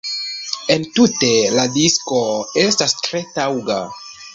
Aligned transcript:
Entute, 0.75 1.29
la 1.59 1.67
disko 1.77 2.25
estas 2.67 3.01
tre 3.09 3.27
taŭga. 3.41 3.83